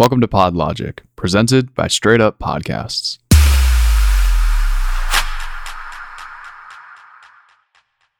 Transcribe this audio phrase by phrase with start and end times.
[0.00, 3.18] Welcome to PodLogic, presented by Straight Up Podcasts.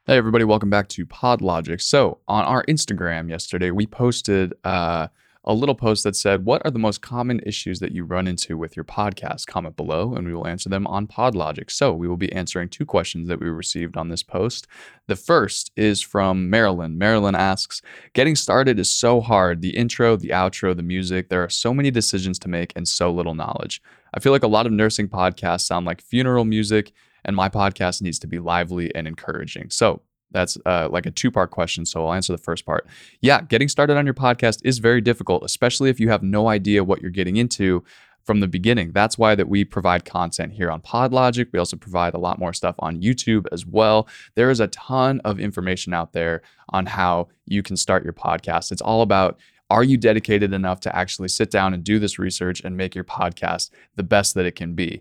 [0.05, 1.81] Hey, everybody, welcome back to PodLogic.
[1.81, 5.09] So, on our Instagram yesterday, we posted uh,
[5.45, 8.59] a little post that said, What are the most common issues that you run into
[8.59, 9.47] with your podcast?
[9.47, 11.71] Comment below and we will answer them on PodLogic.
[11.71, 14.67] So we will be answering two questions that we received on this post.
[15.07, 16.99] The first is from Marilyn.
[16.99, 17.81] Marilyn asks,
[18.13, 19.63] Getting started is so hard.
[19.63, 23.11] The intro, the outro, the music, there are so many decisions to make and so
[23.11, 23.81] little knowledge.
[24.13, 26.93] I feel like a lot of nursing podcasts sound like funeral music,
[27.25, 29.71] and my podcast needs to be lively and encouraging.
[29.71, 30.03] So
[30.33, 31.85] that's uh, like a two part question.
[31.85, 32.87] So I'll answer the first part.
[33.21, 36.85] Yeah, getting started on your podcast is very difficult, especially if you have no idea
[36.85, 37.85] what you're getting into
[38.25, 38.93] from the beginning.
[38.93, 41.49] That's why that we provide content here on PodLogic.
[41.53, 44.09] We also provide a lot more stuff on YouTube as well.
[44.35, 48.73] There is a ton of information out there on how you can start your podcast.
[48.73, 49.39] It's all about
[49.71, 53.05] are you dedicated enough to actually sit down and do this research and make your
[53.05, 55.01] podcast the best that it can be?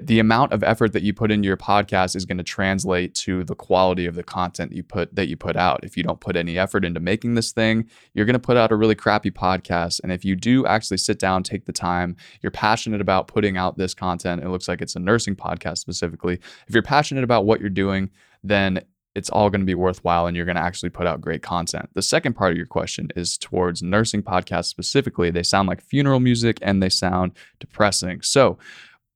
[0.00, 3.44] The amount of effort that you put into your podcast is going to translate to
[3.44, 5.84] the quality of the content you put that you put out.
[5.84, 8.72] If you don't put any effort into making this thing, you're going to put out
[8.72, 10.00] a really crappy podcast.
[10.02, 13.76] And if you do actually sit down, take the time, you're passionate about putting out
[13.76, 14.42] this content.
[14.42, 16.40] It looks like it's a nursing podcast specifically.
[16.66, 18.10] If you're passionate about what you're doing,
[18.42, 18.82] then
[19.14, 21.90] it's all going to be worthwhile and you're going to actually put out great content.
[21.94, 25.30] The second part of your question is towards nursing podcasts specifically.
[25.30, 28.22] They sound like funeral music and they sound depressing.
[28.22, 28.58] So,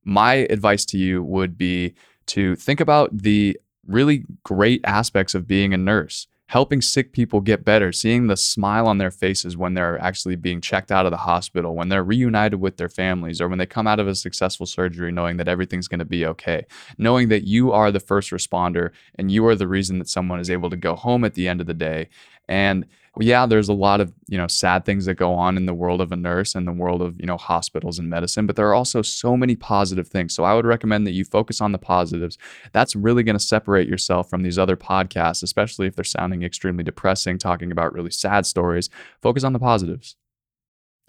[0.05, 1.93] my advice to you would be
[2.27, 7.65] to think about the really great aspects of being a nurse helping sick people get
[7.65, 11.17] better, seeing the smile on their faces when they're actually being checked out of the
[11.17, 14.65] hospital, when they're reunited with their families, or when they come out of a successful
[14.65, 16.65] surgery, knowing that everything's going to be okay,
[16.97, 20.49] knowing that you are the first responder and you are the reason that someone is
[20.49, 22.09] able to go home at the end of the day.
[22.47, 22.85] And
[23.21, 26.01] yeah, there's a lot of, you know, sad things that go on in the world
[26.01, 28.73] of a nurse and the world of, you know, hospitals and medicine, but there are
[28.73, 30.35] also so many positive things.
[30.35, 32.37] So I would recommend that you focus on the positives.
[32.73, 36.83] That's really going to separate yourself from these other podcasts, especially if they're sounding extremely
[36.83, 38.89] depressing, talking about really sad stories.
[39.21, 40.15] Focus on the positives.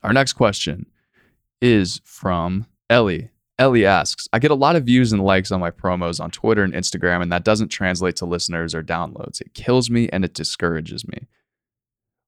[0.03, 0.87] Our next question
[1.61, 3.31] is from Ellie.
[3.59, 6.63] Ellie asks, I get a lot of views and likes on my promos on Twitter
[6.63, 9.41] and Instagram, and that doesn't translate to listeners or downloads.
[9.41, 11.27] It kills me and it discourages me.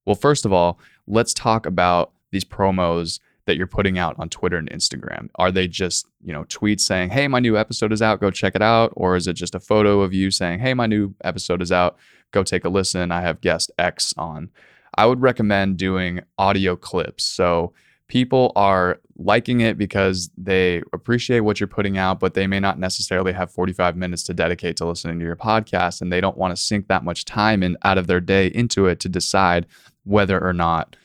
[0.09, 4.57] Well, first of all, let's talk about these promos that you're putting out on Twitter
[4.57, 5.29] and Instagram.
[5.35, 8.55] Are they just, you know, tweets saying, "Hey, my new episode is out, go check
[8.55, 11.61] it out," or is it just a photo of you saying, "Hey, my new episode
[11.61, 11.99] is out,
[12.31, 13.13] go take a listen.
[13.13, 14.49] I have guest X on."
[14.95, 17.25] I would recommend doing audio clips.
[17.25, 17.75] So
[18.09, 22.79] people are liking it because they appreciate what you're putting out, but they may not
[22.79, 26.57] necessarily have 45 minutes to dedicate to listening to your podcast and they don't want
[26.57, 29.67] to sink that much time in out of their day into it to decide
[30.05, 30.97] whether or not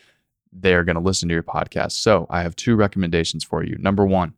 [0.52, 1.94] they're going to listen to your podcast.
[1.94, 3.76] So, I have two recommendations for you.
[3.80, 4.34] Number 1,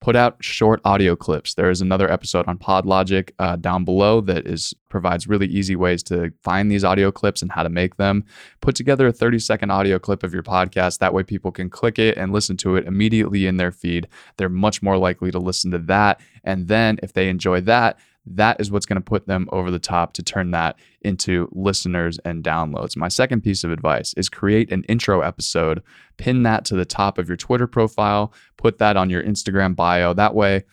[0.00, 1.54] put out short audio clips.
[1.54, 6.02] There is another episode on PodLogic uh, down below that is provides really easy ways
[6.02, 8.24] to find these audio clips and how to make them.
[8.60, 10.98] Put together a 30 second audio clip of your podcast.
[10.98, 14.08] That way, people can click it and listen to it immediately in their feed.
[14.36, 16.20] They're much more likely to listen to that.
[16.44, 19.78] And then, if they enjoy that, that is what's going to put them over the
[19.78, 22.96] top to turn that into listeners and downloads.
[22.96, 25.82] My second piece of advice is create an intro episode,
[26.16, 30.12] pin that to the top of your Twitter profile, put that on your Instagram bio.
[30.12, 30.64] That way,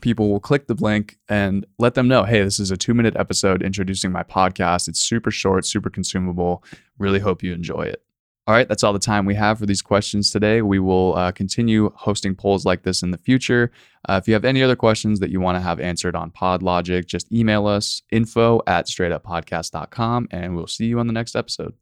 [0.00, 3.16] people will click the link and let them know hey, this is a two minute
[3.16, 4.88] episode introducing my podcast.
[4.88, 6.62] It's super short, super consumable.
[6.98, 8.02] Really hope you enjoy it.
[8.48, 10.62] All right, that's all the time we have for these questions today.
[10.62, 13.70] We will uh, continue hosting polls like this in the future.
[14.08, 17.06] Uh, if you have any other questions that you want to have answered on PodLogic,
[17.06, 21.74] just email us info at straightuppodcast.com and we'll see you on the next episode.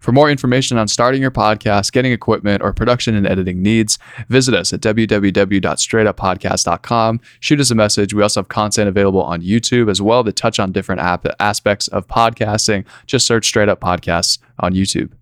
[0.00, 4.52] For more information on starting your podcast, getting equipment, or production and editing needs, visit
[4.52, 7.20] us at www.straightuppodcast.com.
[7.38, 8.12] Shoot us a message.
[8.12, 11.00] We also have content available on YouTube as well that touch on different
[11.38, 12.84] aspects of podcasting.
[13.06, 15.12] Just search Straight Up Podcasts on YouTube.